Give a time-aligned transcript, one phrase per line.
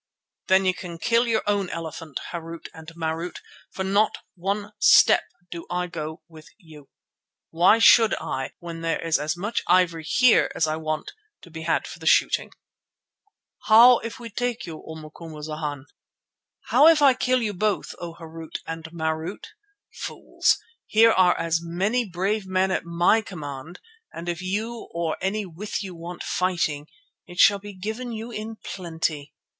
[0.47, 3.35] "Then you can kill your own elephant, Harût and Marût,
[3.69, 6.89] for not one step do I go with you.
[7.51, 11.11] Why should I when there is as much ivory here as I want,
[11.43, 12.49] to be had for the shooting?"
[13.67, 15.85] "How if we take you, O Macumazana?"
[16.69, 19.45] "How if I kill you both, O Harût and Marût?
[19.93, 20.57] Fools,
[20.87, 23.79] here are many brave men at my command,
[24.11, 26.87] and if you or any with you want fighting
[27.27, 29.35] it shall be given you in plenty.